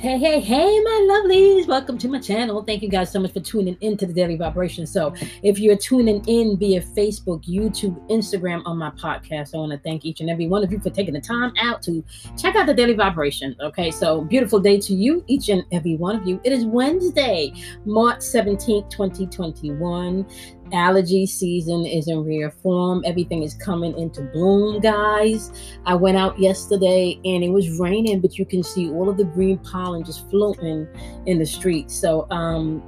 [0.00, 1.66] Hey, hey, hey, my lovelies.
[1.66, 2.62] Welcome to my channel.
[2.62, 4.86] Thank you guys so much for tuning into the Daily Vibration.
[4.86, 5.12] So,
[5.42, 10.04] if you're tuning in via Facebook, YouTube, Instagram on my podcast, I want to thank
[10.04, 12.04] each and every one of you for taking the time out to
[12.40, 13.56] check out the Daily Vibration.
[13.60, 16.40] Okay, so beautiful day to you, each and every one of you.
[16.44, 17.52] It is Wednesday,
[17.84, 20.24] March 17th, 2021
[20.72, 23.02] allergy season is in rare form.
[23.04, 25.52] Everything is coming into bloom, guys.
[25.86, 29.24] I went out yesterday and it was raining, but you can see all of the
[29.24, 30.86] green pollen just floating
[31.26, 31.94] in the streets.
[31.94, 32.82] So, um,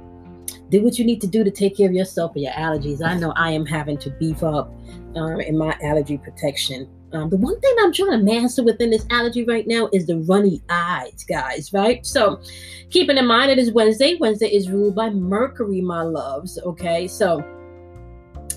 [0.69, 3.05] do what you need to do to take care of yourself and your allergies.
[3.05, 4.73] I know I am having to beef up
[5.15, 6.89] um, in my allergy protection.
[7.13, 10.19] Um, the one thing I'm trying to master within this allergy right now is the
[10.19, 12.05] runny eyes, guys, right?
[12.05, 12.41] So,
[12.89, 14.15] keeping in mind it is Wednesday.
[14.15, 17.09] Wednesday is ruled by Mercury, my loves, okay?
[17.09, 17.43] So,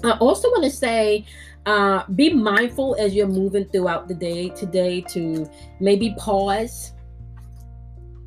[0.05, 1.25] I also want to say
[1.67, 5.49] uh, be mindful as you're moving throughout the day today to
[5.81, 6.93] maybe pause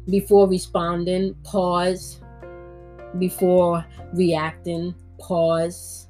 [0.10, 2.20] before responding, pause
[3.20, 6.08] before reacting, pause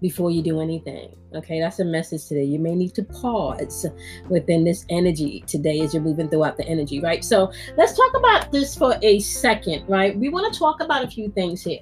[0.00, 1.14] before you do anything.
[1.34, 2.44] Okay, that's a message today.
[2.44, 3.84] You may need to pause
[4.30, 7.24] within this energy today as you're moving throughout the energy, right?
[7.24, 10.16] So let's talk about this for a second, right?
[10.16, 11.80] We want to talk about a few things here.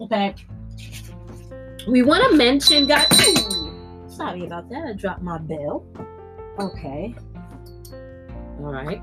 [0.00, 0.36] Okay
[1.86, 3.08] we want to mention, guys.
[4.08, 4.84] Sorry about that.
[4.86, 5.84] I dropped my bell.
[6.58, 7.14] Okay.
[8.60, 9.02] All right.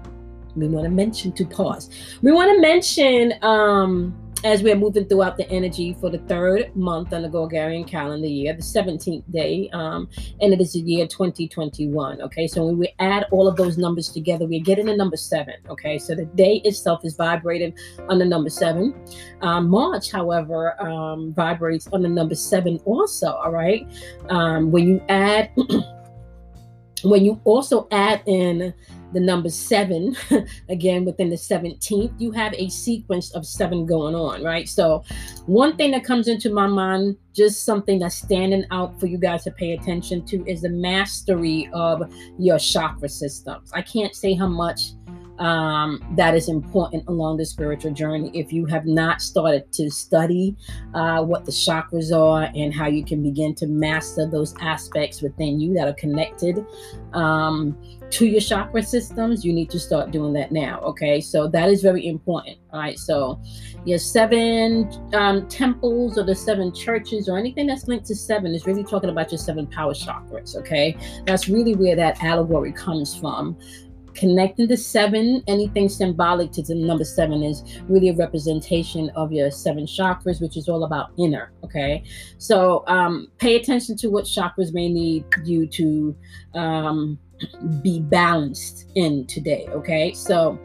[0.56, 1.90] We want to mention to pause.
[2.22, 7.14] We want to mention um as we're moving throughout the energy for the third month
[7.14, 10.10] on the Gregorian calendar year, the 17th day, um,
[10.40, 12.22] and it is the year 2021.
[12.22, 15.56] Okay, so when we add all of those numbers together, we're getting the number seven.
[15.70, 17.74] Okay, so the day itself is vibrating
[18.08, 18.94] on the number seven.
[19.42, 23.32] Um, March, however, um, vibrates on the number seven also.
[23.32, 23.86] All right,
[24.30, 25.52] um, when you add,
[27.04, 28.74] when you also add in
[29.14, 30.16] the number seven,
[30.70, 34.68] again within the 17th, you have a sequence of seven going on, right?
[34.68, 35.04] So,
[35.46, 39.44] one thing that comes into my mind, just something that's standing out for you guys
[39.46, 42.04] to pay attention to, is the mastery of
[42.38, 43.72] your chakra systems.
[43.74, 44.92] I can't say how much
[45.40, 48.30] um, that is important along the spiritual journey.
[48.34, 50.56] If you have not started to study
[50.94, 55.60] uh, what the chakras are and how you can begin to master those aspects within
[55.60, 56.66] you that are connected
[57.14, 57.78] um,
[58.12, 60.80] to your chakra systems, you need to start doing that now.
[60.82, 62.58] Okay, so that is very important.
[62.74, 63.42] All right, so
[63.86, 68.68] your seven um, temples or the seven churches or anything that's linked to seven is
[68.68, 70.56] really talking about your seven power chakras.
[70.58, 73.58] Okay, that's really where that allegory comes from
[74.20, 79.50] connecting the seven, anything symbolic to the number seven is really a representation of your
[79.50, 81.54] seven chakras, which is all about inner.
[81.64, 82.04] Okay.
[82.38, 86.16] So um, pay attention to what chakras may need you to
[86.54, 87.18] um,
[87.82, 89.68] be balanced in today.
[89.70, 90.12] Okay.
[90.14, 90.60] So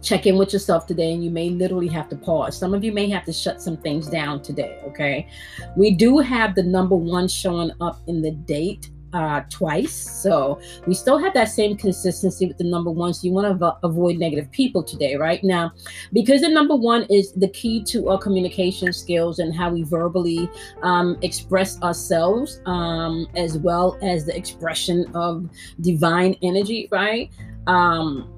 [0.00, 2.90] check in with yourself today and you may literally have to pause some of you
[2.90, 5.28] may have to shut some things down today okay
[5.76, 9.94] we do have the number one showing up in the date uh, twice.
[9.94, 13.14] So we still have that same consistency with the number one.
[13.14, 15.42] So you want to avoid negative people today, right?
[15.44, 15.72] Now,
[16.12, 20.48] because the number one is the key to our communication skills and how we verbally
[20.82, 25.48] um, express ourselves, um, as well as the expression of
[25.80, 27.30] divine energy, right?
[27.66, 28.28] Um,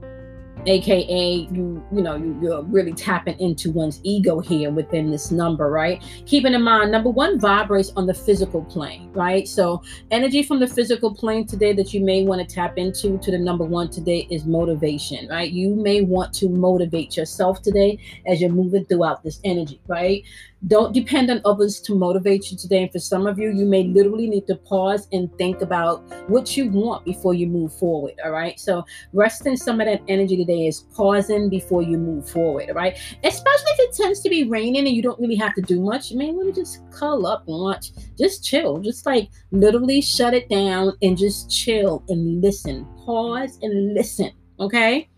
[0.67, 5.71] aka you you know you, you're really tapping into one's ego here within this number
[5.71, 6.03] right?
[6.27, 9.47] Keeping in mind number one vibrates on the physical plane right?
[9.47, 13.31] So energy from the physical plane today that you may want to tap into to
[13.31, 15.51] the number one today is motivation right?
[15.51, 20.25] You may want to motivate yourself today as you're moving throughout this energy right
[20.67, 22.83] don't depend on others to motivate you today.
[22.83, 26.57] And for some of you, you may literally need to pause and think about what
[26.57, 28.15] you want before you move forward.
[28.25, 28.59] All right.
[28.59, 32.71] So, resting some of that energy today is pausing before you move forward.
[32.71, 32.97] All right.
[33.23, 36.11] Especially if it tends to be raining and you don't really have to do much.
[36.11, 40.35] You may want to just curl up and watch, just chill, just like literally shut
[40.35, 42.87] it down and just chill and listen.
[43.05, 44.31] Pause and listen.
[44.61, 45.09] Okay.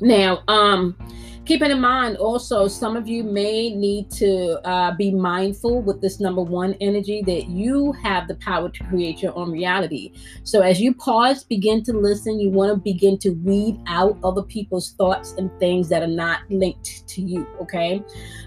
[0.00, 0.96] Now, um,
[1.44, 6.20] keeping in mind also some of you may need to uh, be mindful with this
[6.20, 10.12] number one energy that you have the power to create your own reality.
[10.44, 14.42] So as you pause begin to listen you want to begin to weed out other
[14.42, 18.02] people's thoughts and things that are not linked to you okay?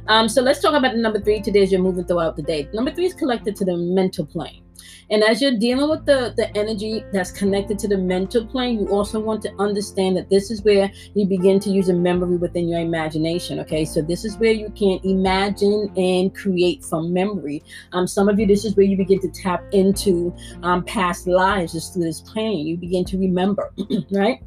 [0.08, 1.42] Um, so let's talk about the number three.
[1.42, 2.70] Today as you're moving throughout the day.
[2.74, 4.65] Number three is collected to the mental plane
[5.10, 8.88] and as you're dealing with the, the energy that's connected to the mental plane, you
[8.88, 12.68] also want to understand that this is where you begin to use a memory within
[12.68, 13.60] your imagination.
[13.60, 17.64] Okay, so this is where you can imagine and create from memory.
[17.94, 21.74] Um, some of you, this is where you begin to tap into um, past lives
[21.74, 22.66] just through this plane.
[22.66, 23.74] You begin to remember,
[24.12, 24.42] right?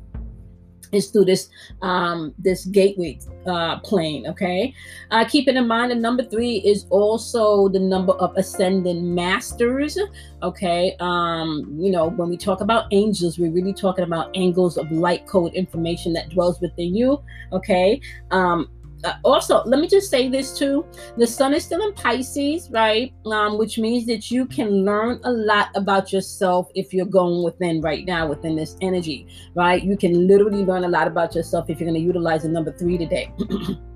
[0.92, 1.48] Is through this
[1.82, 4.74] um this gateway uh plane okay?
[5.10, 9.98] Uh keeping in mind the number three is also the number of ascending masters
[10.42, 10.96] okay?
[11.00, 15.26] Um you know when we talk about angels we're really talking about angles of light
[15.26, 18.00] code information that dwells within you okay?
[18.30, 18.68] Um
[19.04, 20.86] uh, also let me just say this too.
[21.16, 23.12] The sun is still in pisces right?
[23.26, 27.80] Um, which means that you can learn a lot about yourself if you're going within
[27.80, 29.82] right now within this energy right?
[29.82, 32.72] You can literally learn a lot about yourself if you're going to utilize the number
[32.72, 33.32] three today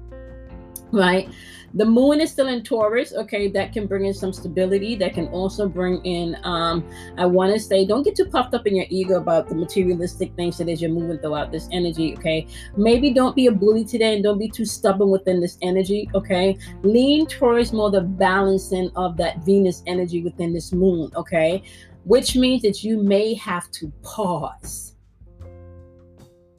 [0.90, 1.28] right
[1.74, 3.12] the moon is still in Taurus.
[3.14, 4.94] Okay, that can bring in some stability.
[4.94, 8.66] That can also bring in, um, I want to say, don't get too puffed up
[8.66, 12.14] in your ego about the materialistic things that as you're moving throughout this energy.
[12.18, 12.46] Okay,
[12.76, 16.10] maybe don't be a bully today and don't be too stubborn within this energy.
[16.14, 21.10] Okay, lean towards more the balancing of that Venus energy within this moon.
[21.16, 21.62] Okay,
[22.04, 24.94] which means that you may have to pause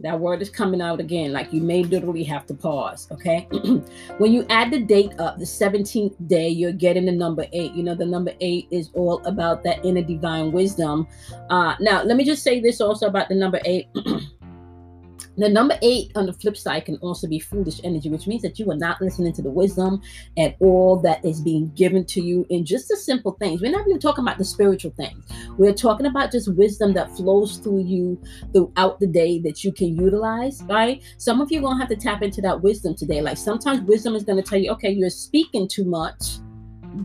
[0.04, 1.32] that word is coming out again.
[1.32, 3.08] Like you may literally have to pause.
[3.12, 3.48] Okay.
[4.18, 7.74] when you add the date up, the 17th day, you're getting the number eight.
[7.74, 11.08] You know, the number eight is all about that inner divine wisdom.
[11.50, 13.88] Uh, now, let me just say this also about the number eight.
[15.38, 18.60] The number eight on the flip side can also be foolish energy, which means that
[18.60, 20.02] you are not listening to the wisdom
[20.38, 23.62] and all that is being given to you in just the simple things.
[23.62, 25.26] We're not even talking about the spiritual things.
[25.58, 28.22] We're talking about just wisdom that flows through you
[28.54, 31.02] throughout the day that you can utilize, right?
[31.18, 33.22] Some of you are going to have to tap into that wisdom today.
[33.22, 36.38] Like sometimes wisdom is going to tell you, okay, you're speaking too much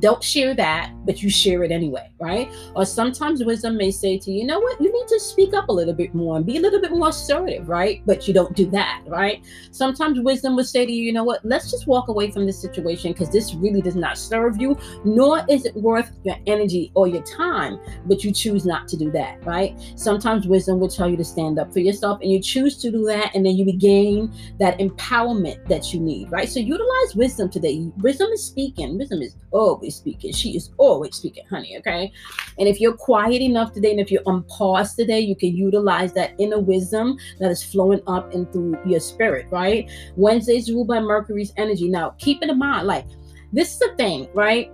[0.00, 2.52] don't share that, but you share it anyway, right?
[2.74, 5.68] Or sometimes wisdom may say to you, you know what, you need to speak up
[5.68, 8.02] a little bit more and be a little bit more assertive, right?
[8.06, 9.44] But you don't do that, right?
[9.70, 12.60] Sometimes wisdom would say to you, you know what, let's just walk away from this
[12.60, 17.08] situation because this really does not serve you, nor is it worth your energy or
[17.08, 19.78] your time, but you choose not to do that, right?
[19.96, 23.04] Sometimes wisdom will tell you to stand up for yourself and you choose to do
[23.06, 26.48] that, and then you regain that empowerment that you need, right?
[26.48, 27.90] So utilize wisdom today.
[27.98, 30.32] Wisdom is speaking, wisdom is, oh, always speaking.
[30.32, 31.76] She is always speaking, honey.
[31.78, 32.12] Okay.
[32.58, 36.12] And if you're quiet enough today, and if you're on pause today, you can utilize
[36.14, 39.88] that inner wisdom that is flowing up and through your spirit, right?
[40.16, 41.88] Wednesday's ruled by Mercury's energy.
[41.88, 43.06] Now, keep in mind, like,
[43.52, 44.70] this is the thing, right?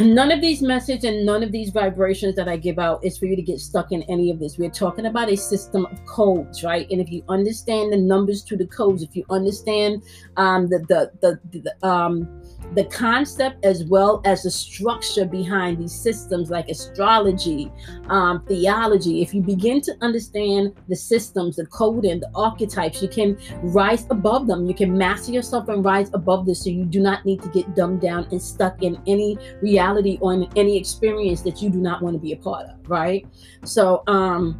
[0.00, 3.24] None of these messages and none of these vibrations that I give out is for
[3.26, 4.58] you to get stuck in any of this.
[4.58, 6.86] We're talking about a system of codes, right?
[6.90, 10.02] And if you understand the numbers to the codes, if you understand
[10.36, 12.28] um, the, the the the um
[12.74, 17.72] the concept as well as the structure behind these systems like astrology
[18.08, 23.38] um, theology if you begin to understand the systems the coding the archetypes you can
[23.62, 27.24] rise above them you can master yourself and rise above this so you do not
[27.24, 29.77] need to get dumbed down and stuck in any reality
[30.20, 33.26] or in any experience that you do not want to be a part of right
[33.64, 34.58] so um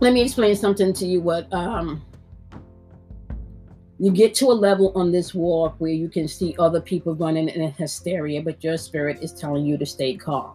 [0.00, 2.04] let me explain something to you what um
[3.98, 7.48] you get to a level on this walk where you can see other people running
[7.48, 10.54] in hysteria, but your spirit is telling you to stay calm.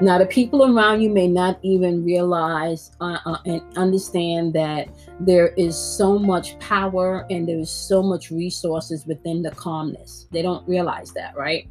[0.00, 4.88] Now, the people around you may not even realize uh, uh, and understand that
[5.20, 10.26] there is so much power and there is so much resources within the calmness.
[10.32, 11.68] They don't realize that, right?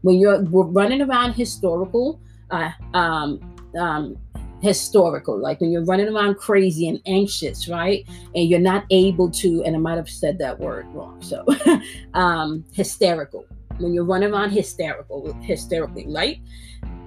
[0.00, 2.18] When you're running around historical,
[2.50, 3.40] uh, um,
[3.78, 4.16] um,
[4.62, 8.06] historical, like when you're running around crazy and anxious, right?
[8.34, 11.20] And you're not able to, and I might have said that word wrong.
[11.20, 11.44] So,
[12.14, 13.44] um, hysterical.
[13.78, 16.40] When you're running around hysterical, hysterically, right?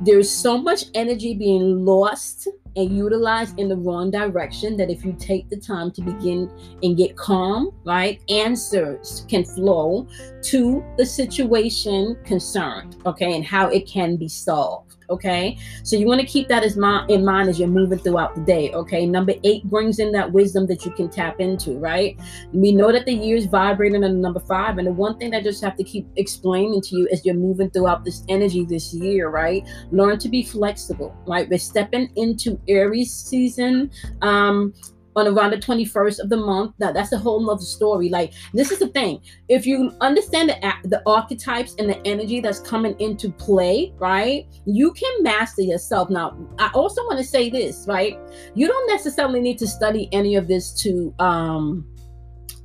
[0.01, 5.13] There's so much energy being lost and utilized in the wrong direction that if you
[5.20, 6.50] take the time to begin
[6.82, 8.22] and get calm, right?
[8.29, 10.08] Answers can flow
[10.44, 14.96] to the situation concerned, okay, and how it can be solved.
[15.10, 18.36] Okay, so you want to keep that as my, in mind as you're moving throughout
[18.36, 18.72] the day.
[18.74, 22.20] Okay, number eight brings in that wisdom that you can tap into, right?
[22.54, 25.63] We know that the year's vibrating on number five, and the one thing I just
[25.63, 29.68] have to keep explaining to you as you're moving throughout this energy this year, right?
[29.92, 31.50] Learn to be flexible, right?
[31.50, 33.92] We're stepping into Aries season.
[34.22, 34.74] Um,
[35.16, 36.74] on around the 21st of the month.
[36.80, 38.10] Now that's a whole nother story.
[38.10, 39.22] Like this is the thing.
[39.48, 44.48] If you understand the the archetypes and the energy that's coming into play, right?
[44.66, 46.10] You can master yourself.
[46.10, 48.18] Now, I also want to say this, right?
[48.56, 51.86] You don't necessarily need to study any of this to um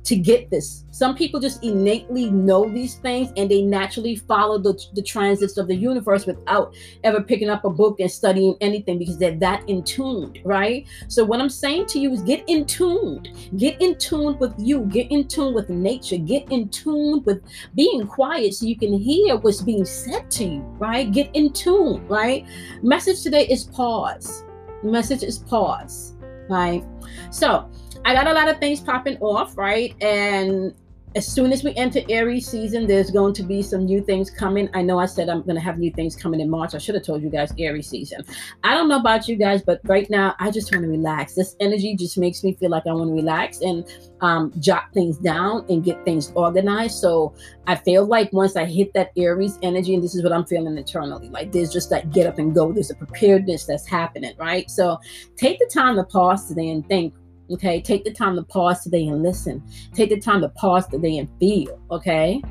[0.05, 0.85] to get this.
[0.91, 5.67] Some people just innately know these things and they naturally follow the, the transits of
[5.67, 9.83] the universe without ever picking up a book and studying anything because they're that in
[9.83, 10.87] tuned, right?
[11.07, 13.29] So, what I'm saying to you is get in tuned.
[13.57, 14.81] Get in tune with you.
[14.85, 16.17] Get in tune with nature.
[16.17, 17.41] Get in tune with
[17.75, 21.11] being quiet so you can hear what's being said to you, right?
[21.11, 22.45] Get in tune, right?
[22.83, 24.43] Message today is pause.
[24.83, 26.15] Message is pause
[26.49, 26.83] right?
[27.31, 27.69] So
[28.05, 29.95] I got a lot of things popping off, right?
[29.99, 30.75] And
[31.15, 34.69] as soon as we enter Aries season, there's going to be some new things coming.
[34.75, 36.75] I know I said I'm going to have new things coming in March.
[36.75, 38.23] I should have told you guys Aries season.
[38.63, 41.33] I don't know about you guys, but right now I just want to relax.
[41.33, 43.85] This energy just makes me feel like I want to relax and
[44.21, 46.99] um, jot things down and get things organized.
[46.99, 47.33] So
[47.65, 50.77] I feel like once I hit that Aries energy, and this is what I'm feeling
[50.77, 52.71] internally, like there's just that get up and go.
[52.71, 54.69] There's a preparedness that's happening, right?
[54.69, 54.99] So
[55.37, 57.15] take the time to pause today and think
[57.51, 59.63] Okay, take the time to pause today and listen.
[59.93, 61.79] Take the time to pause today and feel.
[61.91, 62.41] Okay,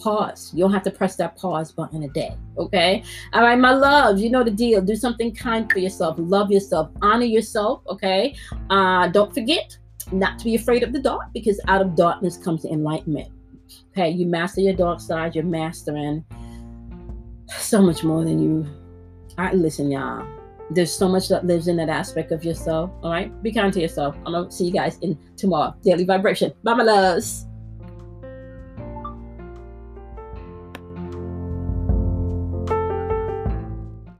[0.00, 0.52] pause.
[0.54, 2.36] You don't have to press that pause button a day.
[2.56, 4.80] Okay, all right, my loves, you know the deal.
[4.80, 6.16] Do something kind for yourself.
[6.18, 6.90] Love yourself.
[7.00, 7.82] Honor yourself.
[7.88, 8.34] Okay,
[8.70, 9.76] uh, don't forget
[10.10, 13.30] not to be afraid of the dark because out of darkness comes enlightenment.
[13.92, 15.34] Okay, you master your dark side.
[15.34, 16.24] You're mastering
[17.46, 18.66] so much more than you.
[19.36, 20.37] All right, listen, y'all
[20.70, 22.90] there's so much that lives in that aspect of yourself.
[23.02, 23.42] All right.
[23.42, 24.16] Be kind to yourself.
[24.26, 25.74] I'm going to see you guys in tomorrow.
[25.82, 26.52] Daily vibration.
[26.62, 27.47] Bye, my loves.